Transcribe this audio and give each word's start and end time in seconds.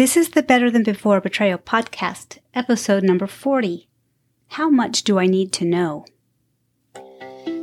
This 0.00 0.16
is 0.16 0.30
the 0.30 0.42
Better 0.42 0.70
Than 0.70 0.82
Before 0.82 1.20
Betrayal 1.20 1.58
podcast, 1.58 2.38
episode 2.54 3.02
number 3.02 3.26
40. 3.26 3.86
How 4.48 4.70
much 4.70 5.02
do 5.02 5.18
I 5.18 5.26
need 5.26 5.52
to 5.52 5.66
know? 5.66 6.06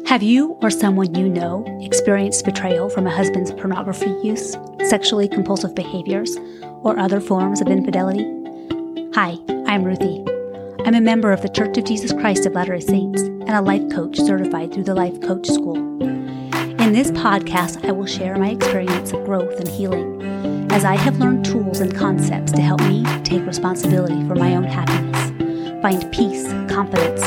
Have 0.06 0.22
you 0.22 0.52
or 0.62 0.70
someone 0.70 1.16
you 1.16 1.30
know 1.30 1.66
experienced 1.82 2.46
betrayal 2.46 2.92
from 2.92 3.08
a 3.08 3.10
husband's 3.10 3.52
pornography 3.54 4.16
use, 4.22 4.56
sexually 4.88 5.28
compulsive 5.28 5.74
behaviors, 5.74 6.38
or 6.84 7.00
other 7.00 7.20
forms 7.20 7.60
of 7.60 7.70
infidelity? 7.70 8.26
Hi, 9.16 9.40
I'm 9.66 9.84
Ruthie. 9.84 10.24
I'm 10.86 10.94
a 10.94 11.02
member 11.02 11.32
of 11.32 11.42
the 11.42 11.50
Church 11.50 11.76
of 11.80 11.86
Jesus 11.86 12.14
Christ 12.14 12.46
of 12.46 12.54
Latter 12.54 12.78
day 12.78 12.86
Saints 12.86 13.24
and 13.24 13.50
a 13.50 13.62
life 13.62 13.90
coach 13.90 14.16
certified 14.16 14.72
through 14.72 14.84
the 14.84 14.94
Life 14.94 15.20
Coach 15.22 15.48
School. 15.48 15.78
In 16.84 16.94
this 16.94 17.10
podcast, 17.10 17.84
I 17.84 17.94
will 17.94 18.06
share 18.06 18.38
my 18.38 18.52
experience 18.52 19.12
of 19.12 19.26
growth 19.26 19.60
and 19.60 19.68
healing 19.68 20.18
as 20.78 20.86
I 20.86 20.96
have 20.96 21.18
learned 21.18 21.44
tools 21.44 21.80
and 21.80 21.92
concepts 21.96 22.52
to 22.52 22.62
help 22.62 22.82
me 22.82 23.04
take 23.24 23.44
responsibility 23.48 24.28
for 24.28 24.36
my 24.36 24.56
own 24.56 24.64
happiness, 24.64 25.82
find 25.82 26.12
peace, 26.12 26.46
confidence, 26.72 27.24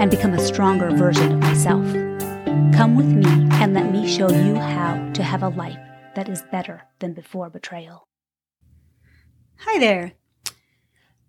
and 0.00 0.10
become 0.10 0.32
a 0.32 0.40
stronger 0.40 0.90
version 0.92 1.32
of 1.32 1.38
myself. 1.38 1.84
Come 2.74 2.96
with 2.96 3.04
me 3.04 3.26
and 3.60 3.74
let 3.74 3.92
me 3.92 4.08
show 4.08 4.30
you 4.30 4.54
how 4.54 5.12
to 5.12 5.22
have 5.22 5.42
a 5.42 5.50
life 5.50 5.76
that 6.14 6.30
is 6.30 6.40
better 6.50 6.80
than 7.00 7.12
before 7.12 7.50
betrayal. 7.50 8.04
Hi 9.58 9.78
there. 9.78 10.14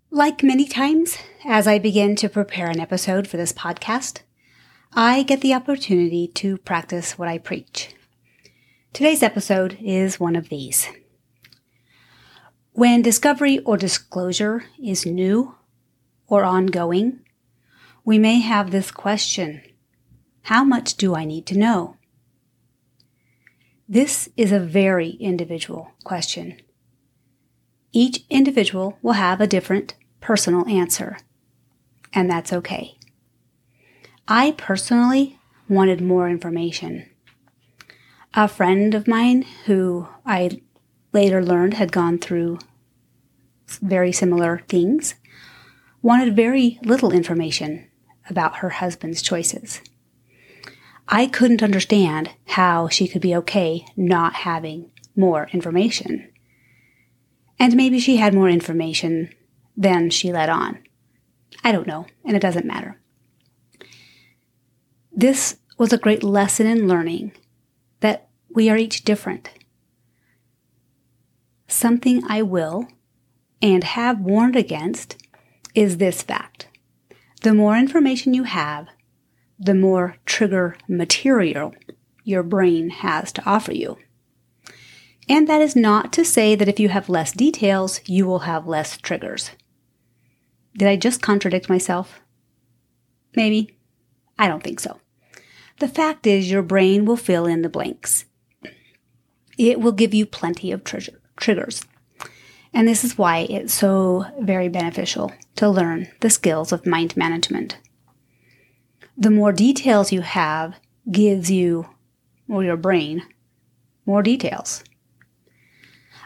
Like 0.10 0.42
many 0.42 0.66
times, 0.66 1.18
as 1.44 1.68
I 1.68 1.78
begin 1.78 2.16
to 2.18 2.30
prepare 2.30 2.70
an 2.70 2.80
episode 2.80 3.28
for 3.28 3.36
this 3.36 3.52
podcast, 3.52 4.22
I 4.94 5.24
get 5.24 5.42
the 5.42 5.56
opportunity 5.56 6.30
to 6.36 6.58
practice 6.60 7.18
what 7.18 7.28
I 7.28 7.38
preach. 7.38 7.94
Today's 8.94 9.22
episode 9.22 9.78
is 9.82 10.22
one 10.22 10.38
of 10.38 10.48
these. 10.48 10.88
When 12.80 13.02
discovery 13.02 13.60
or 13.66 13.76
disclosure 13.76 14.64
is 14.82 15.06
new 15.06 15.56
or 16.28 16.46
ongoing, 16.46 17.20
we 18.06 18.18
may 18.18 18.40
have 18.40 18.72
this 18.72 18.90
question 18.90 19.62
How 20.44 20.64
much 20.64 20.96
do 20.96 21.14
I 21.14 21.26
need 21.26 21.46
to 21.48 21.58
know? 21.58 21.98
This 23.90 24.30
is 24.38 24.54
a 24.54 24.62
very 24.62 25.18
individual 25.20 25.92
question. 26.06 26.56
Each 27.92 28.24
individual 28.30 28.98
will 29.02 29.20
have 29.20 29.42
a 29.42 29.54
different 29.56 29.96
personal 30.22 30.66
answer, 30.70 31.18
and 32.14 32.32
that's 32.32 32.54
okay. 32.54 32.98
I 34.26 34.52
personally 34.52 35.38
wanted 35.68 36.00
more 36.00 36.30
information. 36.30 37.10
A 38.34 38.48
friend 38.48 38.96
of 38.96 39.06
mine 39.06 39.42
who 39.66 40.08
I 40.26 40.62
later 41.12 41.44
learned 41.44 41.74
had 41.74 41.92
gone 41.92 42.18
through 42.20 42.60
very 43.78 44.12
similar 44.12 44.64
things 44.68 45.16
wanted 46.02 46.36
very 46.36 46.80
little 46.84 47.12
information 47.12 47.88
about 48.30 48.58
her 48.58 48.70
husband's 48.70 49.22
choices. 49.22 49.82
I 51.08 51.26
couldn't 51.26 51.64
understand 51.64 52.30
how 52.46 52.88
she 52.88 53.08
could 53.08 53.22
be 53.22 53.36
okay 53.36 53.86
not 53.98 54.34
having 54.34 54.92
more 55.16 55.50
information. 55.52 56.32
And 57.60 57.76
maybe 57.76 58.00
she 58.00 58.18
had 58.18 58.34
more 58.34 58.50
information 58.50 59.34
than 59.76 60.10
she 60.10 60.32
let 60.32 60.50
on. 60.50 60.80
I 61.64 61.72
don't 61.72 61.88
know, 61.88 62.06
and 62.24 62.38
it 62.38 62.42
doesn't 62.42 62.66
matter. 62.66 63.00
This 65.12 65.58
was 65.78 65.92
a 65.92 65.98
great 65.98 66.24
lesson 66.24 66.68
in 66.68 66.88
learning 66.88 67.34
that 68.00 68.30
we 68.50 68.70
are 68.70 68.78
each 68.78 69.04
different. 69.04 69.50
Something 71.68 72.24
I 72.28 72.42
will 72.42 72.88
and 73.62 73.84
have 73.84 74.20
warned 74.20 74.56
against 74.56 75.18
is 75.76 75.98
this 75.98 76.22
fact. 76.22 76.68
The 77.42 77.54
more 77.54 77.78
information 77.78 78.34
you 78.34 78.44
have, 78.44 78.88
the 79.58 79.76
more 79.76 80.18
trigger 80.26 80.78
material 80.88 81.74
your 82.24 82.44
brain 82.44 82.90
has 82.90 83.32
to 83.34 83.46
offer 83.46 83.74
you. 83.74 83.98
And 85.28 85.48
that 85.48 85.62
is 85.62 85.76
not 85.76 86.12
to 86.14 86.26
say 86.26 86.56
that 86.56 86.68
if 86.68 86.80
you 86.80 86.90
have 86.90 87.10
less 87.10 87.32
details, 87.32 88.02
you 88.06 88.26
will 88.26 88.40
have 88.40 88.68
less 88.68 88.98
triggers. 88.98 89.52
Did 90.76 90.88
I 90.88 90.96
just 90.96 91.22
contradict 91.22 91.70
myself? 91.70 92.20
Maybe. 93.36 93.78
I 94.38 94.48
don't 94.48 94.64
think 94.64 94.80
so. 94.80 95.00
The 95.80 95.88
fact 95.88 96.26
is, 96.26 96.50
your 96.50 96.62
brain 96.62 97.06
will 97.06 97.18
fill 97.18 97.46
in 97.46 97.62
the 97.62 97.70
blanks. 97.70 98.26
It 99.58 99.80
will 99.80 99.92
give 99.92 100.14
you 100.14 100.26
plenty 100.26 100.72
of 100.72 100.84
tr- 100.84 101.12
triggers. 101.38 101.84
And 102.74 102.88
this 102.88 103.04
is 103.04 103.18
why 103.18 103.48
it's 103.50 103.74
so 103.74 104.26
very 104.40 104.70
beneficial 104.70 105.32
to 105.56 105.70
learn 105.70 106.08
the 106.20 106.30
skills 106.30 106.72
of 106.72 106.86
mind 106.86 107.18
management. 107.18 107.78
The 109.18 109.32
more 109.32 109.52
details 109.52 110.12
you 110.12 110.22
have 110.22 110.76
gives 111.12 111.50
you, 111.50 111.90
or 112.48 112.64
your 112.64 112.78
brain, 112.78 113.24
more 114.06 114.24
details. 114.24 114.84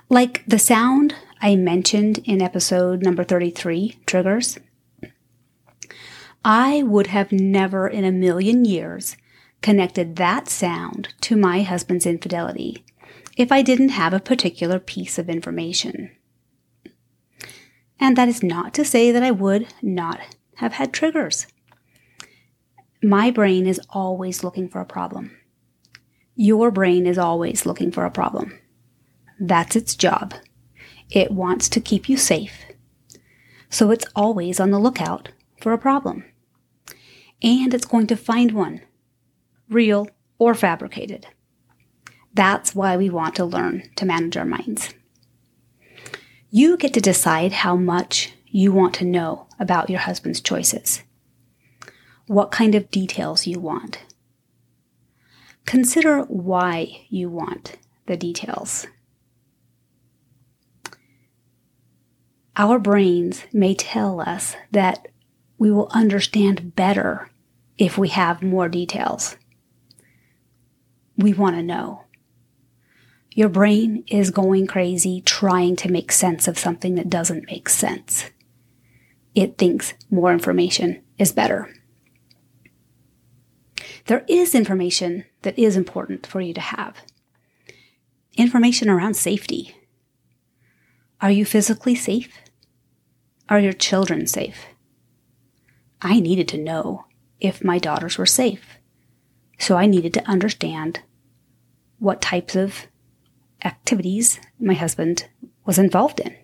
Like 0.09 0.43
the 0.45 0.59
sound 0.59 1.15
I 1.41 1.55
mentioned 1.55 2.19
in 2.25 2.41
episode 2.41 3.01
number 3.01 3.23
33, 3.23 3.97
triggers. 4.05 4.59
I 6.45 6.83
would 6.83 7.07
have 7.07 7.31
never 7.31 7.87
in 7.87 8.03
a 8.03 8.11
million 8.11 8.65
years 8.65 9.15
connected 9.61 10.17
that 10.17 10.49
sound 10.49 11.13
to 11.21 11.37
my 11.37 11.61
husband's 11.61 12.05
infidelity 12.05 12.83
if 13.37 13.51
I 13.51 13.61
didn't 13.61 13.89
have 13.89 14.13
a 14.13 14.19
particular 14.19 14.77
piece 14.77 15.17
of 15.17 15.29
information. 15.29 16.11
And 18.03 18.17
that 18.17 18.27
is 18.27 18.43
not 18.43 18.73
to 18.73 18.83
say 18.83 19.13
that 19.13 19.23
I 19.23 19.31
would 19.31 19.73
not 19.81 20.19
have 20.55 20.73
had 20.73 20.91
triggers. 20.91 21.47
My 23.01 23.31
brain 23.31 23.65
is 23.65 23.79
always 23.91 24.43
looking 24.43 24.67
for 24.67 24.81
a 24.81 24.85
problem. 24.85 25.31
Your 26.35 26.69
brain 26.69 27.07
is 27.07 27.17
always 27.17 27.65
looking 27.65 27.93
for 27.93 28.03
a 28.03 28.11
problem. 28.11 28.59
That's 29.39 29.77
its 29.77 29.95
job. 29.95 30.33
It 31.11 31.31
wants 31.31 31.69
to 31.69 31.79
keep 31.79 32.09
you 32.09 32.17
safe. 32.17 32.65
So 33.69 33.89
it's 33.89 34.05
always 34.17 34.59
on 34.59 34.71
the 34.71 34.79
lookout 34.79 35.29
for 35.61 35.71
a 35.71 35.77
problem. 35.77 36.25
And 37.41 37.73
it's 37.73 37.85
going 37.85 38.07
to 38.07 38.17
find 38.17 38.51
one, 38.51 38.81
real 39.69 40.09
or 40.39 40.53
fabricated. 40.55 41.27
That's 42.33 42.75
why 42.75 42.97
we 42.97 43.09
want 43.09 43.35
to 43.35 43.45
learn 43.45 43.89
to 43.95 44.05
manage 44.05 44.35
our 44.35 44.43
minds. 44.43 44.93
You 46.55 46.77
get 46.77 46.93
to 46.93 47.01
decide 47.01 47.51
how 47.51 47.75
much 47.75 48.31
you 48.45 48.71
want 48.71 48.93
to 48.95 49.05
know 49.05 49.47
about 49.59 49.89
your 49.89 50.01
husband's 50.01 50.39
choices, 50.39 51.01
what 52.27 52.51
kind 52.51 52.75
of 52.75 52.91
details 52.91 53.47
you 53.47 53.59
want. 53.59 54.03
Consider 55.65 56.21
why 56.25 57.07
you 57.09 57.27
want 57.27 57.77
the 58.05 58.15
details. 58.15 58.85
Our 62.55 62.77
brains 62.77 63.45
may 63.51 63.73
tell 63.73 64.21
us 64.21 64.55
that 64.69 65.07
we 65.57 65.71
will 65.71 65.89
understand 65.89 66.75
better 66.75 67.31
if 67.79 67.97
we 67.97 68.09
have 68.09 68.43
more 68.43 68.69
details. 68.69 69.37
We 71.17 71.33
want 71.33 71.55
to 71.55 71.63
know. 71.63 72.02
Your 73.35 73.49
brain 73.49 74.03
is 74.07 74.29
going 74.29 74.67
crazy 74.67 75.21
trying 75.21 75.75
to 75.77 75.91
make 75.91 76.11
sense 76.11 76.47
of 76.47 76.59
something 76.59 76.95
that 76.95 77.09
doesn't 77.09 77.47
make 77.47 77.67
sense. 77.67 78.29
It 79.33 79.57
thinks 79.57 79.95
more 80.11 80.31
information 80.31 81.01
is 81.17 81.31
better. 81.31 81.73
There 84.05 84.23
is 84.27 84.53
information 84.53 85.25
that 85.41 85.57
is 85.57 85.75
important 85.75 86.27
for 86.27 86.41
you 86.41 86.53
to 86.53 86.61
have. 86.61 86.97
Information 88.37 88.89
around 88.89 89.15
safety. 89.15 89.75
Are 91.19 91.31
you 91.31 91.45
physically 91.45 91.95
safe? 91.95 92.37
Are 93.49 93.59
your 93.59 93.73
children 93.73 94.27
safe? 94.27 94.65
I 96.01 96.19
needed 96.19 96.47
to 96.49 96.57
know 96.57 97.05
if 97.39 97.63
my 97.63 97.79
daughters 97.79 98.17
were 98.17 98.25
safe. 98.25 98.77
So 99.57 99.75
I 99.75 99.85
needed 99.85 100.13
to 100.15 100.27
understand 100.29 100.99
what 101.97 102.21
types 102.21 102.55
of 102.55 102.87
activities 103.63 104.39
my 104.59 104.73
husband 104.73 105.27
was 105.65 105.79
involved 105.79 106.19
in. 106.19 106.35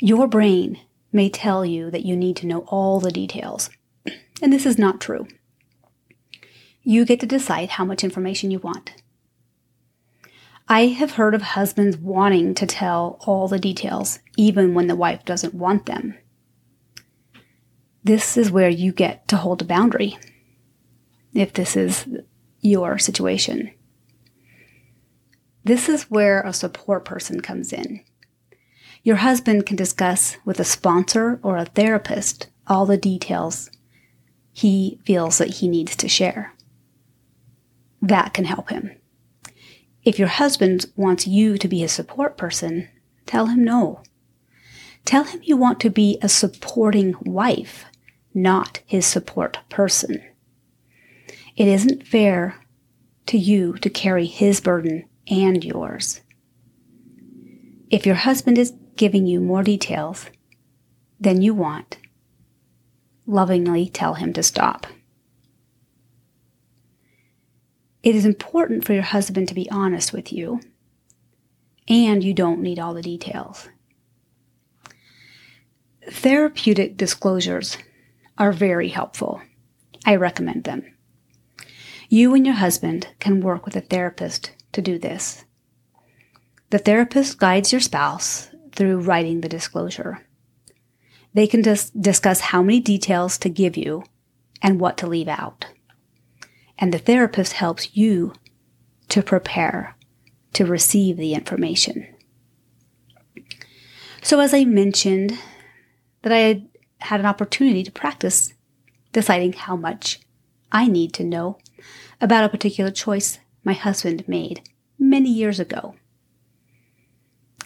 Your 0.00 0.28
brain 0.28 0.78
may 1.12 1.28
tell 1.28 1.64
you 1.64 1.90
that 1.90 2.04
you 2.04 2.16
need 2.16 2.36
to 2.36 2.46
know 2.46 2.60
all 2.68 3.00
the 3.00 3.10
details, 3.10 3.70
and 4.42 4.52
this 4.52 4.66
is 4.66 4.78
not 4.78 5.00
true. 5.00 5.26
You 6.82 7.04
get 7.04 7.20
to 7.20 7.26
decide 7.26 7.70
how 7.70 7.84
much 7.84 8.04
information 8.04 8.50
you 8.50 8.58
want. 8.58 8.94
I 10.68 10.86
have 10.86 11.12
heard 11.12 11.34
of 11.34 11.42
husbands 11.42 11.96
wanting 11.96 12.54
to 12.54 12.66
tell 12.66 13.18
all 13.22 13.48
the 13.48 13.58
details, 13.58 14.18
even 14.36 14.74
when 14.74 14.86
the 14.86 14.96
wife 14.96 15.24
doesn't 15.24 15.54
want 15.54 15.86
them. 15.86 16.14
This 18.04 18.36
is 18.36 18.50
where 18.50 18.68
you 18.68 18.92
get 18.92 19.26
to 19.28 19.36
hold 19.38 19.62
a 19.62 19.64
boundary, 19.64 20.18
if 21.34 21.52
this 21.54 21.76
is 21.76 22.06
your 22.60 22.98
situation. 22.98 23.72
This 25.68 25.86
is 25.86 26.10
where 26.10 26.40
a 26.40 26.54
support 26.54 27.04
person 27.04 27.42
comes 27.42 27.74
in. 27.74 28.00
Your 29.02 29.16
husband 29.16 29.66
can 29.66 29.76
discuss 29.76 30.38
with 30.46 30.58
a 30.58 30.64
sponsor 30.64 31.38
or 31.42 31.58
a 31.58 31.66
therapist 31.66 32.48
all 32.66 32.86
the 32.86 32.96
details 32.96 33.70
he 34.50 34.98
feels 35.04 35.36
that 35.36 35.56
he 35.56 35.68
needs 35.68 35.94
to 35.96 36.08
share. 36.08 36.54
That 38.00 38.32
can 38.32 38.46
help 38.46 38.70
him. 38.70 38.92
If 40.04 40.18
your 40.18 40.28
husband 40.28 40.86
wants 40.96 41.26
you 41.26 41.58
to 41.58 41.68
be 41.68 41.80
his 41.80 41.92
support 41.92 42.38
person, 42.38 42.88
tell 43.26 43.48
him 43.48 43.62
no. 43.62 44.00
Tell 45.04 45.24
him 45.24 45.40
you 45.42 45.58
want 45.58 45.80
to 45.80 45.90
be 45.90 46.16
a 46.22 46.30
supporting 46.30 47.14
wife, 47.20 47.84
not 48.32 48.80
his 48.86 49.04
support 49.04 49.58
person. 49.68 50.22
It 51.58 51.68
isn't 51.68 52.06
fair 52.06 52.58
to 53.26 53.36
you 53.36 53.74
to 53.74 53.90
carry 53.90 54.24
his 54.24 54.62
burden 54.62 55.04
and 55.30 55.64
yours. 55.64 56.20
If 57.90 58.06
your 58.06 58.16
husband 58.16 58.58
is 58.58 58.74
giving 58.96 59.26
you 59.26 59.40
more 59.40 59.62
details 59.62 60.26
than 61.20 61.42
you 61.42 61.54
want, 61.54 61.98
lovingly 63.26 63.88
tell 63.88 64.14
him 64.14 64.32
to 64.34 64.42
stop. 64.42 64.86
It 68.02 68.14
is 68.14 68.24
important 68.24 68.84
for 68.84 68.94
your 68.94 69.02
husband 69.02 69.48
to 69.48 69.54
be 69.54 69.70
honest 69.70 70.12
with 70.12 70.32
you, 70.32 70.60
and 71.88 72.22
you 72.22 72.32
don't 72.32 72.62
need 72.62 72.78
all 72.78 72.94
the 72.94 73.02
details. 73.02 73.68
Therapeutic 76.10 76.96
disclosures 76.96 77.76
are 78.38 78.52
very 78.52 78.88
helpful. 78.88 79.42
I 80.06 80.16
recommend 80.16 80.64
them. 80.64 80.94
You 82.08 82.34
and 82.34 82.46
your 82.46 82.54
husband 82.54 83.08
can 83.18 83.40
work 83.40 83.66
with 83.66 83.76
a 83.76 83.82
therapist 83.82 84.52
to 84.72 84.82
do 84.82 84.98
this. 84.98 85.44
The 86.70 86.78
therapist 86.78 87.38
guides 87.38 87.72
your 87.72 87.80
spouse 87.80 88.50
through 88.72 89.00
writing 89.00 89.40
the 89.40 89.48
disclosure. 89.48 90.26
They 91.34 91.46
can 91.46 91.62
dis- 91.62 91.90
discuss 91.90 92.40
how 92.40 92.62
many 92.62 92.80
details 92.80 93.38
to 93.38 93.48
give 93.48 93.76
you 93.76 94.04
and 94.62 94.80
what 94.80 94.96
to 94.98 95.06
leave 95.06 95.28
out. 95.28 95.66
And 96.78 96.92
the 96.92 96.98
therapist 96.98 97.54
helps 97.54 97.96
you 97.96 98.32
to 99.08 99.22
prepare 99.22 99.96
to 100.52 100.66
receive 100.66 101.16
the 101.16 101.34
information. 101.34 102.06
So, 104.22 104.40
as 104.40 104.52
I 104.52 104.64
mentioned, 104.64 105.38
that 106.22 106.32
I 106.32 106.38
had 106.38 106.68
had 107.00 107.20
an 107.20 107.26
opportunity 107.26 107.84
to 107.84 107.92
practice 107.92 108.52
deciding 109.12 109.52
how 109.52 109.76
much 109.76 110.20
I 110.72 110.88
need 110.88 111.12
to 111.14 111.24
know 111.24 111.58
about 112.20 112.44
a 112.44 112.48
particular 112.48 112.90
choice 112.90 113.38
my 113.68 113.74
husband 113.74 114.26
made 114.26 114.62
many 114.98 115.30
years 115.30 115.60
ago. 115.60 115.94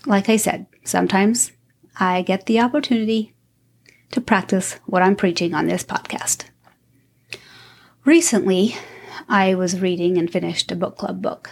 Like 0.05 0.29
I 0.29 0.37
said, 0.37 0.67
sometimes 0.83 1.53
I 1.95 2.23
get 2.23 2.47
the 2.47 2.59
opportunity 2.59 3.35
to 4.11 4.21
practice 4.21 4.81
what 4.85 5.01
I'm 5.01 5.15
preaching 5.15 5.55
on 5.55 5.69
this 5.69 5.85
podcast. 5.85 6.47
Recently, 8.05 8.75
I 9.29 9.55
was 9.55 9.81
reading 9.81 10.19
and 10.19 10.29
finished 10.29 10.73
a 10.73 10.75
book 10.75 10.99
club 10.99 11.23
book. 11.23 11.51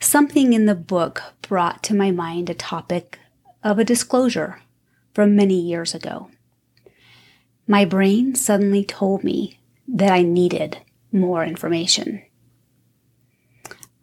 Something 0.00 0.52
in 0.52 0.66
the 0.66 0.74
book 0.74 1.22
brought 1.40 1.82
to 1.84 1.96
my 1.96 2.10
mind 2.10 2.50
a 2.50 2.54
topic 2.54 3.18
of 3.64 3.78
a 3.78 3.84
disclosure 3.84 4.60
from 5.14 5.34
many 5.34 5.58
years 5.58 5.94
ago. 5.94 6.28
My 7.66 7.86
brain 7.86 8.34
suddenly 8.34 8.84
told 8.84 9.24
me 9.24 9.60
that 9.88 10.12
I 10.12 10.20
needed 10.20 10.76
more 11.10 11.42
information. 11.42 12.22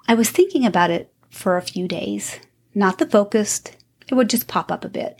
I 0.08 0.14
was 0.14 0.30
thinking 0.30 0.66
about 0.66 0.92
it 0.92 1.12
for 1.30 1.58
a 1.58 1.62
few 1.62 1.88
days, 1.88 2.40
not 2.74 3.00
the 3.00 3.08
focused, 3.08 3.76
it 4.08 4.14
would 4.14 4.30
just 4.30 4.48
pop 4.48 4.72
up 4.72 4.86
a 4.86 4.90
bit. 4.90 5.20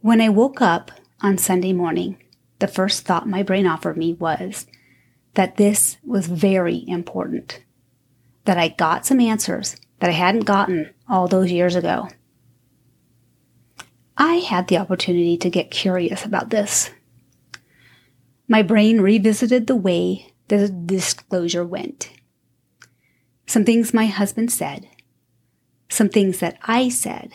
When 0.00 0.20
I 0.20 0.28
woke 0.28 0.60
up 0.60 0.90
on 1.20 1.38
Sunday 1.38 1.72
morning, 1.72 2.16
the 2.58 2.66
first 2.66 3.04
thought 3.04 3.28
my 3.28 3.42
brain 3.42 3.66
offered 3.66 3.96
me 3.96 4.14
was 4.14 4.66
that 5.34 5.56
this 5.56 5.96
was 6.04 6.26
very 6.26 6.84
important, 6.88 7.62
that 8.44 8.58
I 8.58 8.68
got 8.68 9.06
some 9.06 9.20
answers 9.20 9.76
that 10.00 10.10
I 10.10 10.14
hadn't 10.14 10.44
gotten 10.44 10.90
all 11.08 11.28
those 11.28 11.52
years 11.52 11.76
ago. 11.76 12.08
I 14.16 14.34
had 14.34 14.66
the 14.66 14.78
opportunity 14.78 15.36
to 15.36 15.48
get 15.48 15.70
curious 15.70 16.24
about 16.24 16.50
this. 16.50 16.90
My 18.48 18.62
brain 18.62 19.00
revisited 19.00 19.68
the 19.68 19.76
way 19.76 20.34
the 20.48 20.68
disclosure 20.68 21.64
went. 21.64 22.10
Some 23.52 23.66
things 23.66 23.92
my 23.92 24.06
husband 24.06 24.50
said, 24.50 24.88
some 25.90 26.08
things 26.08 26.38
that 26.38 26.56
I 26.62 26.88
said, 26.88 27.34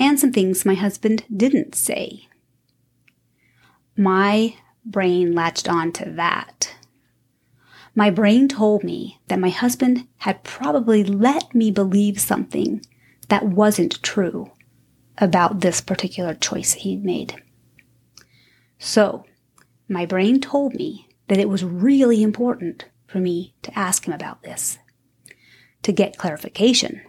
and 0.00 0.18
some 0.18 0.32
things 0.32 0.66
my 0.66 0.74
husband 0.74 1.22
didn't 1.32 1.76
say. 1.76 2.26
My 3.96 4.56
brain 4.84 5.32
latched 5.32 5.68
on 5.68 5.92
to 5.92 6.10
that. 6.10 6.74
My 7.94 8.10
brain 8.10 8.48
told 8.48 8.82
me 8.82 9.20
that 9.28 9.38
my 9.38 9.50
husband 9.50 10.08
had 10.16 10.42
probably 10.42 11.04
let 11.04 11.54
me 11.54 11.70
believe 11.70 12.20
something 12.20 12.84
that 13.28 13.46
wasn't 13.46 14.02
true 14.02 14.50
about 15.18 15.60
this 15.60 15.80
particular 15.80 16.34
choice 16.34 16.72
he'd 16.72 17.04
made. 17.04 17.40
So, 18.80 19.24
my 19.88 20.04
brain 20.04 20.40
told 20.40 20.74
me 20.74 21.06
that 21.28 21.38
it 21.38 21.48
was 21.48 21.62
really 21.62 22.24
important 22.24 22.86
for 23.10 23.18
me 23.18 23.54
to 23.62 23.76
ask 23.76 24.06
him 24.06 24.14
about 24.14 24.42
this, 24.42 24.78
to 25.82 25.92
get 25.92 26.16
clarification, 26.16 27.02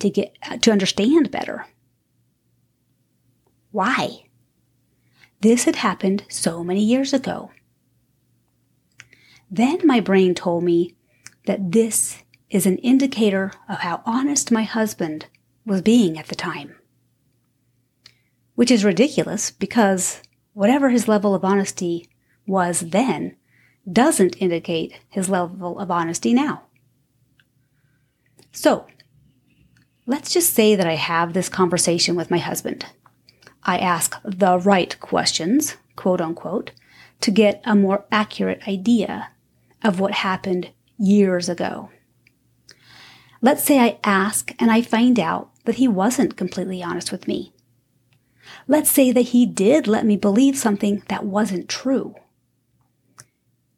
to 0.00 0.10
get 0.10 0.36
uh, 0.42 0.56
to 0.58 0.72
understand 0.72 1.30
better. 1.30 1.66
Why? 3.70 4.26
This 5.40 5.64
had 5.64 5.76
happened 5.76 6.24
so 6.28 6.64
many 6.64 6.82
years 6.82 7.12
ago. 7.12 7.52
Then 9.50 9.78
my 9.84 10.00
brain 10.00 10.34
told 10.34 10.64
me 10.64 10.96
that 11.44 11.70
this 11.70 12.22
is 12.50 12.66
an 12.66 12.78
indicator 12.78 13.52
of 13.68 13.78
how 13.78 14.02
honest 14.04 14.50
my 14.50 14.62
husband 14.64 15.26
was 15.64 15.82
being 15.82 16.18
at 16.18 16.26
the 16.26 16.34
time. 16.34 16.76
Which 18.54 18.70
is 18.70 18.84
ridiculous 18.84 19.50
because 19.50 20.22
whatever 20.52 20.88
his 20.88 21.06
level 21.06 21.34
of 21.34 21.44
honesty 21.44 22.08
was 22.46 22.80
then 22.80 23.36
doesn't 23.90 24.36
indicate 24.40 24.98
his 25.08 25.28
level 25.28 25.78
of 25.78 25.90
honesty 25.90 26.34
now. 26.34 26.62
So, 28.52 28.86
let's 30.06 30.32
just 30.32 30.54
say 30.54 30.74
that 30.74 30.86
I 30.86 30.94
have 30.94 31.32
this 31.32 31.48
conversation 31.48 32.16
with 32.16 32.30
my 32.30 32.38
husband. 32.38 32.86
I 33.62 33.78
ask 33.78 34.16
the 34.24 34.58
right 34.58 34.98
questions, 35.00 35.76
quote 35.94 36.20
unquote, 36.20 36.72
to 37.20 37.30
get 37.30 37.62
a 37.64 37.74
more 37.74 38.04
accurate 38.10 38.66
idea 38.66 39.30
of 39.82 40.00
what 40.00 40.12
happened 40.12 40.70
years 40.98 41.48
ago. 41.48 41.90
Let's 43.42 43.62
say 43.62 43.78
I 43.78 43.98
ask 44.02 44.52
and 44.58 44.70
I 44.70 44.82
find 44.82 45.20
out 45.20 45.50
that 45.64 45.76
he 45.76 45.88
wasn't 45.88 46.36
completely 46.36 46.82
honest 46.82 47.12
with 47.12 47.28
me. 47.28 47.52
Let's 48.66 48.90
say 48.90 49.12
that 49.12 49.20
he 49.20 49.46
did 49.46 49.86
let 49.86 50.06
me 50.06 50.16
believe 50.16 50.56
something 50.56 51.02
that 51.08 51.24
wasn't 51.24 51.68
true 51.68 52.14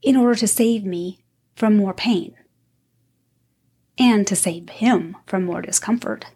in 0.02 0.16
order 0.16 0.34
to 0.36 0.46
save 0.46 0.84
me 0.84 1.18
from 1.54 1.76
more 1.76 1.94
pain 1.94 2.34
and 3.98 4.26
to 4.26 4.36
save 4.36 4.68
him 4.68 5.16
from 5.26 5.44
more 5.44 5.60
discomfort. 5.60 6.26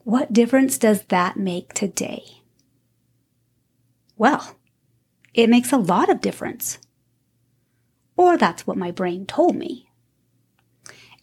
What 0.00 0.32
difference 0.32 0.78
does 0.78 1.02
that 1.04 1.36
make 1.36 1.72
today? 1.74 2.42
Well, 4.16 4.56
it 5.34 5.48
makes 5.48 5.70
a 5.70 5.76
lot 5.76 6.08
of 6.08 6.20
difference. 6.20 6.78
Or 8.16 8.36
that's 8.36 8.66
what 8.66 8.76
my 8.76 8.90
brain 8.90 9.26
told 9.26 9.54
me. 9.54 9.88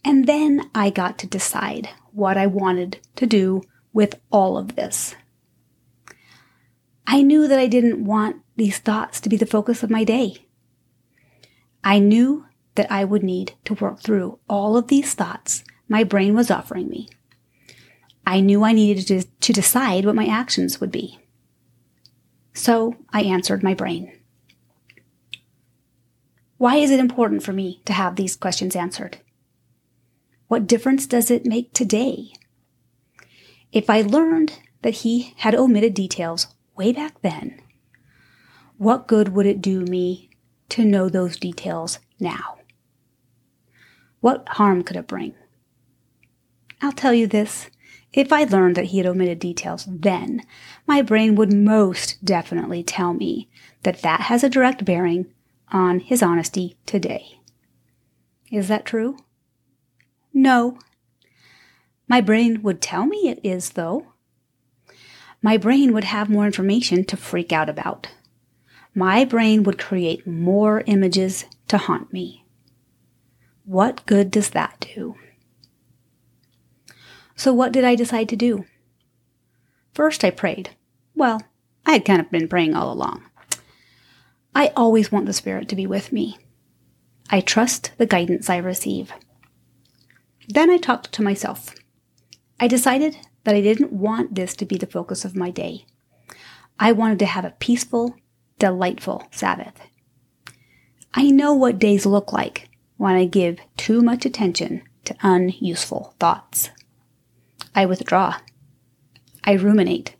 And 0.02 0.26
then 0.26 0.70
I 0.74 0.88
got 0.88 1.18
to 1.18 1.26
decide 1.26 1.90
what 2.12 2.38
I 2.38 2.46
wanted 2.46 3.00
to 3.16 3.26
do 3.26 3.62
with 3.92 4.18
all 4.30 4.56
of 4.56 4.76
this. 4.76 5.14
I 7.06 7.22
knew 7.22 7.46
that 7.46 7.58
I 7.58 7.66
didn't 7.66 8.04
want 8.04 8.36
these 8.56 8.78
thoughts 8.78 9.20
to 9.20 9.28
be 9.28 9.36
the 9.36 9.46
focus 9.46 9.82
of 9.82 9.90
my 9.90 10.04
day. 10.04 10.45
I 11.86 12.00
knew 12.00 12.44
that 12.74 12.92
I 12.92 13.04
would 13.04 13.22
need 13.22 13.54
to 13.64 13.74
work 13.74 14.00
through 14.00 14.38
all 14.48 14.76
of 14.76 14.88
these 14.88 15.14
thoughts 15.14 15.64
my 15.88 16.02
brain 16.04 16.34
was 16.34 16.50
offering 16.50 16.88
me 16.88 17.08
I 18.26 18.40
knew 18.40 18.64
I 18.64 18.72
needed 18.72 19.06
to, 19.06 19.22
to 19.22 19.52
decide 19.52 20.04
what 20.04 20.16
my 20.16 20.26
actions 20.26 20.80
would 20.80 20.90
be. 20.90 21.20
So 22.52 22.96
I 23.12 23.22
answered 23.22 23.62
my 23.62 23.72
brain. 23.72 24.12
Why 26.58 26.76
is 26.76 26.90
it 26.90 26.98
important 26.98 27.44
for 27.44 27.52
me 27.52 27.82
to 27.84 27.92
have 27.92 28.16
these 28.16 28.34
questions 28.34 28.74
answered? 28.74 29.18
What 30.48 30.66
difference 30.66 31.06
does 31.06 31.30
it 31.30 31.46
make 31.46 31.72
today? 31.72 32.32
If 33.70 33.88
I 33.88 34.00
learned 34.00 34.58
that 34.82 34.94
he 34.94 35.34
had 35.36 35.54
omitted 35.54 35.94
details 35.94 36.48
way 36.76 36.92
back 36.92 37.20
then, 37.20 37.60
what 38.76 39.06
good 39.06 39.28
would 39.30 39.46
it 39.46 39.62
do 39.62 39.82
me 39.82 40.25
to 40.70 40.84
know 40.84 41.08
those 41.08 41.36
details 41.36 41.98
now? 42.18 42.58
What 44.20 44.48
harm 44.50 44.82
could 44.82 44.96
it 44.96 45.06
bring? 45.06 45.34
I'll 46.80 46.92
tell 46.92 47.14
you 47.14 47.26
this. 47.26 47.70
If 48.12 48.32
I 48.32 48.44
learned 48.44 48.76
that 48.76 48.86
he 48.86 48.98
had 48.98 49.06
omitted 49.06 49.38
details 49.38 49.86
then, 49.88 50.42
my 50.86 51.02
brain 51.02 51.34
would 51.34 51.52
most 51.52 52.24
definitely 52.24 52.82
tell 52.82 53.12
me 53.12 53.48
that 53.82 54.02
that 54.02 54.22
has 54.22 54.42
a 54.42 54.48
direct 54.48 54.84
bearing 54.84 55.26
on 55.70 56.00
his 56.00 56.22
honesty 56.22 56.76
today. 56.86 57.40
Is 58.50 58.68
that 58.68 58.86
true? 58.86 59.18
No. 60.32 60.78
My 62.08 62.20
brain 62.20 62.62
would 62.62 62.80
tell 62.80 63.04
me 63.06 63.28
it 63.28 63.40
is, 63.42 63.70
though. 63.70 64.06
My 65.42 65.56
brain 65.56 65.92
would 65.92 66.04
have 66.04 66.30
more 66.30 66.46
information 66.46 67.04
to 67.04 67.16
freak 67.16 67.52
out 67.52 67.68
about. 67.68 68.08
My 68.98 69.26
brain 69.26 69.62
would 69.64 69.78
create 69.78 70.26
more 70.26 70.82
images 70.86 71.44
to 71.68 71.76
haunt 71.76 72.14
me. 72.14 72.46
What 73.66 74.06
good 74.06 74.30
does 74.30 74.48
that 74.50 74.88
do? 74.94 75.16
So, 77.34 77.52
what 77.52 77.72
did 77.72 77.84
I 77.84 77.94
decide 77.94 78.26
to 78.30 78.36
do? 78.36 78.64
First, 79.92 80.24
I 80.24 80.30
prayed. 80.30 80.70
Well, 81.14 81.42
I 81.84 81.92
had 81.92 82.06
kind 82.06 82.22
of 82.22 82.30
been 82.30 82.48
praying 82.48 82.74
all 82.74 82.90
along. 82.90 83.22
I 84.54 84.72
always 84.74 85.12
want 85.12 85.26
the 85.26 85.34
Spirit 85.34 85.68
to 85.68 85.76
be 85.76 85.86
with 85.86 86.10
me. 86.10 86.38
I 87.28 87.42
trust 87.42 87.92
the 87.98 88.06
guidance 88.06 88.48
I 88.48 88.56
receive. 88.56 89.12
Then 90.48 90.70
I 90.70 90.78
talked 90.78 91.12
to 91.12 91.22
myself. 91.22 91.74
I 92.58 92.66
decided 92.66 93.18
that 93.44 93.54
I 93.54 93.60
didn't 93.60 93.92
want 93.92 94.36
this 94.36 94.56
to 94.56 94.64
be 94.64 94.78
the 94.78 94.86
focus 94.86 95.26
of 95.26 95.36
my 95.36 95.50
day. 95.50 95.84
I 96.80 96.92
wanted 96.92 97.18
to 97.18 97.26
have 97.26 97.44
a 97.44 97.54
peaceful, 97.58 98.16
delightful 98.58 99.26
Sabbath. 99.30 99.80
I 101.14 101.30
know 101.30 101.54
what 101.54 101.78
days 101.78 102.06
look 102.06 102.32
like 102.32 102.68
when 102.96 103.14
I 103.14 103.24
give 103.24 103.58
too 103.76 104.02
much 104.02 104.24
attention 104.24 104.82
to 105.04 105.16
unuseful 105.22 106.14
thoughts. 106.18 106.70
I 107.74 107.86
withdraw. 107.86 108.36
I 109.44 109.52
ruminate. 109.52 110.14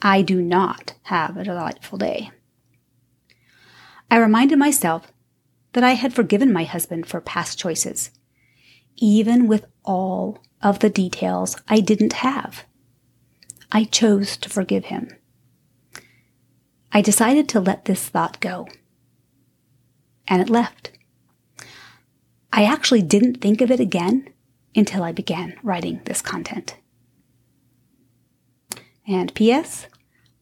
I 0.00 0.22
do 0.22 0.42
not 0.42 0.94
have 1.04 1.36
a 1.36 1.44
delightful 1.44 1.98
day. 1.98 2.30
I 4.10 4.18
reminded 4.18 4.58
myself 4.58 5.12
that 5.72 5.84
I 5.84 5.92
had 5.92 6.12
forgiven 6.12 6.52
my 6.52 6.64
husband 6.64 7.06
for 7.06 7.20
past 7.20 7.58
choices, 7.58 8.10
even 8.96 9.46
with 9.46 9.66
all 9.84 10.38
of 10.60 10.80
the 10.80 10.90
details 10.90 11.56
I 11.68 11.80
didn't 11.80 12.12
have. 12.14 12.64
I 13.70 13.84
chose 13.84 14.36
to 14.38 14.50
forgive 14.50 14.86
him. 14.86 15.16
I 16.92 17.00
decided 17.00 17.48
to 17.48 17.60
let 17.60 17.86
this 17.86 18.08
thought 18.08 18.40
go. 18.40 18.68
And 20.28 20.42
it 20.42 20.50
left. 20.50 20.92
I 22.52 22.64
actually 22.64 23.02
didn't 23.02 23.40
think 23.40 23.60
of 23.60 23.70
it 23.70 23.80
again 23.80 24.28
until 24.74 25.02
I 25.02 25.12
began 25.12 25.58
writing 25.62 26.02
this 26.04 26.20
content. 26.20 26.76
And 29.06 29.34
P.S. 29.34 29.86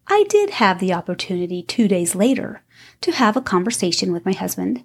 I 0.09 0.25
did 0.29 0.51
have 0.51 0.81
the 0.81 0.93
opportunity 0.93 1.63
two 1.63 1.87
days 1.87 2.15
later 2.15 2.63
to 3.01 3.13
have 3.13 3.37
a 3.37 3.41
conversation 3.41 4.13
with 4.13 4.27
my 4.27 4.33
husband 4.33 4.85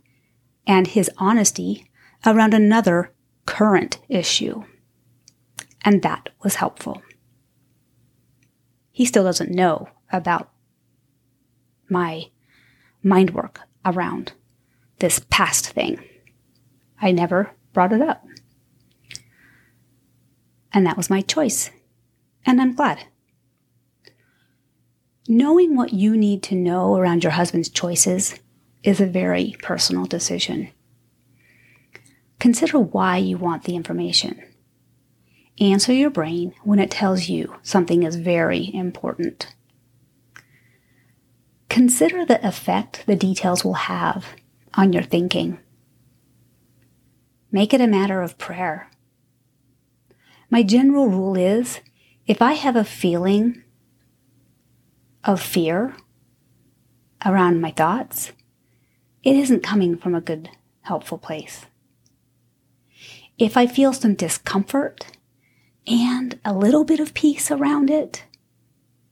and 0.67 0.87
his 0.87 1.09
honesty 1.17 1.89
around 2.25 2.53
another 2.53 3.11
current 3.45 3.99
issue. 4.07 4.63
And 5.83 6.01
that 6.03 6.29
was 6.43 6.55
helpful. 6.55 7.01
He 8.91 9.05
still 9.05 9.23
doesn't 9.23 9.51
know 9.51 9.89
about 10.11 10.49
my 11.89 12.29
mind 13.03 13.31
work 13.31 13.61
around 13.85 14.33
this 14.99 15.19
past 15.29 15.69
thing. 15.69 15.99
I 17.01 17.11
never 17.11 17.51
brought 17.73 17.93
it 17.93 18.01
up. 18.01 18.25
And 20.73 20.85
that 20.85 20.97
was 20.97 21.09
my 21.09 21.21
choice. 21.21 21.69
And 22.45 22.61
I'm 22.61 22.75
glad. 22.75 23.05
Knowing 25.27 25.75
what 25.75 25.93
you 25.93 26.15
need 26.15 26.43
to 26.43 26.55
know 26.55 26.95
around 26.95 27.23
your 27.23 27.31
husband's 27.31 27.69
choices 27.69 28.39
is 28.83 29.01
a 29.01 29.07
very 29.07 29.55
personal 29.61 30.05
decision. 30.05 30.69
Consider 32.39 32.79
why 32.79 33.17
you 33.17 33.37
want 33.37 33.63
the 33.63 33.75
information. 33.75 34.41
Answer 35.59 35.93
your 35.93 36.09
brain 36.09 36.53
when 36.63 36.79
it 36.79 36.91
tells 36.91 37.29
you 37.29 37.55
something 37.63 38.03
is 38.03 38.17
very 38.17 38.73
important. 38.73 39.54
Consider 41.69 42.25
the 42.25 42.45
effect 42.45 43.03
the 43.05 43.15
details 43.15 43.65
will 43.65 43.73
have 43.73 44.25
on 44.75 44.93
your 44.93 45.03
thinking. 45.03 45.59
Make 47.51 47.73
it 47.73 47.81
a 47.81 47.87
matter 47.87 48.21
of 48.21 48.37
prayer. 48.37 48.89
My 50.49 50.63
general 50.63 51.07
rule 51.07 51.35
is 51.35 51.79
if 52.27 52.41
I 52.41 52.53
have 52.53 52.75
a 52.75 52.83
feeling 52.83 53.63
of 55.23 55.41
fear 55.41 55.95
around 57.25 57.61
my 57.61 57.71
thoughts, 57.71 58.31
it 59.23 59.35
isn't 59.35 59.63
coming 59.63 59.97
from 59.97 60.13
a 60.13 60.21
good, 60.21 60.49
helpful 60.81 61.17
place. 61.17 61.65
If 63.37 63.57
I 63.57 63.67
feel 63.67 63.91
some 63.91 64.13
discomfort 64.13 65.17
and 65.87 66.39
a 66.45 66.53
little 66.53 66.83
bit 66.83 66.99
of 66.99 67.13
peace 67.13 67.51
around 67.51 67.89
it, 67.89 68.23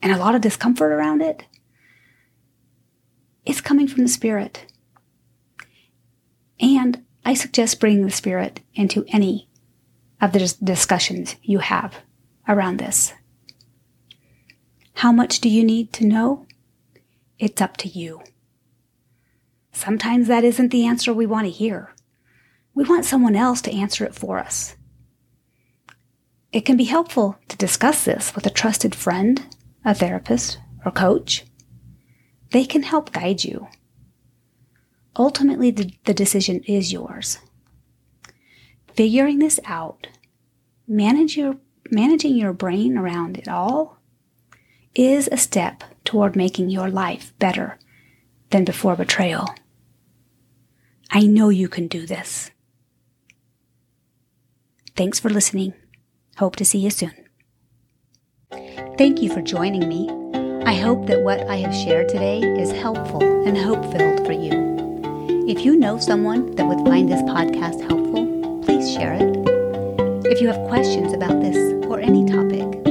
and 0.00 0.12
a 0.12 0.18
lot 0.18 0.34
of 0.34 0.40
discomfort 0.40 0.92
around 0.92 1.22
it, 1.22 1.44
it's 3.44 3.60
coming 3.60 3.86
from 3.86 4.02
the 4.02 4.08
Spirit. 4.08 4.66
And 6.60 7.04
I 7.24 7.34
suggest 7.34 7.80
bringing 7.80 8.04
the 8.04 8.10
Spirit 8.10 8.60
into 8.74 9.04
any 9.08 9.48
of 10.20 10.32
the 10.32 10.54
discussions 10.62 11.36
you 11.42 11.58
have 11.58 11.96
around 12.48 12.78
this. 12.78 13.12
How 14.94 15.12
much 15.12 15.40
do 15.40 15.48
you 15.48 15.64
need 15.64 15.92
to 15.94 16.06
know? 16.06 16.46
It's 17.38 17.60
up 17.60 17.76
to 17.78 17.88
you. 17.88 18.22
Sometimes 19.72 20.28
that 20.28 20.44
isn't 20.44 20.70
the 20.70 20.86
answer 20.86 21.12
we 21.12 21.26
want 21.26 21.46
to 21.46 21.50
hear. 21.50 21.92
We 22.74 22.84
want 22.84 23.04
someone 23.04 23.36
else 23.36 23.60
to 23.62 23.74
answer 23.74 24.04
it 24.04 24.14
for 24.14 24.38
us. 24.38 24.76
It 26.52 26.64
can 26.64 26.76
be 26.76 26.84
helpful 26.84 27.36
to 27.48 27.56
discuss 27.56 28.04
this 28.04 28.34
with 28.34 28.46
a 28.46 28.50
trusted 28.50 28.94
friend, 28.94 29.44
a 29.84 29.94
therapist, 29.94 30.58
or 30.84 30.92
coach. 30.92 31.44
They 32.54 32.64
can 32.64 32.84
help 32.84 33.12
guide 33.12 33.42
you. 33.42 33.66
Ultimately, 35.16 35.72
the, 35.72 35.92
the 36.04 36.14
decision 36.14 36.62
is 36.68 36.92
yours. 36.92 37.38
Figuring 38.94 39.40
this 39.40 39.58
out, 39.64 40.06
manage 40.86 41.36
your, 41.36 41.56
managing 41.90 42.36
your 42.36 42.52
brain 42.52 42.96
around 42.96 43.38
it 43.38 43.48
all, 43.48 43.98
is 44.94 45.28
a 45.32 45.36
step 45.36 45.82
toward 46.04 46.36
making 46.36 46.70
your 46.70 46.88
life 46.88 47.32
better 47.40 47.76
than 48.50 48.64
before 48.64 48.94
betrayal. 48.94 49.52
I 51.10 51.22
know 51.22 51.48
you 51.48 51.68
can 51.68 51.88
do 51.88 52.06
this. 52.06 52.52
Thanks 54.94 55.18
for 55.18 55.28
listening. 55.28 55.74
Hope 56.36 56.54
to 56.54 56.64
see 56.64 56.78
you 56.78 56.90
soon. 56.90 57.14
Thank 58.96 59.20
you 59.22 59.28
for 59.28 59.42
joining 59.42 59.88
me. 59.88 60.23
I 60.66 60.72
hope 60.72 61.06
that 61.08 61.20
what 61.20 61.40
I 61.48 61.56
have 61.56 61.74
shared 61.74 62.08
today 62.08 62.40
is 62.40 62.72
helpful 62.72 63.22
and 63.46 63.56
hope 63.56 63.84
filled 63.92 64.24
for 64.24 64.32
you. 64.32 65.04
If 65.46 65.62
you 65.62 65.76
know 65.76 65.98
someone 65.98 66.54
that 66.56 66.66
would 66.66 66.86
find 66.86 67.06
this 67.06 67.20
podcast 67.20 67.86
helpful, 67.86 68.60
please 68.62 68.90
share 68.90 69.12
it. 69.12 69.36
If 70.26 70.40
you 70.40 70.48
have 70.48 70.68
questions 70.68 71.12
about 71.12 71.42
this 71.42 71.56
or 71.84 72.00
any 72.00 72.24
topic, 72.24 72.83